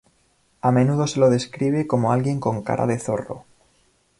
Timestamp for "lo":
1.19-1.29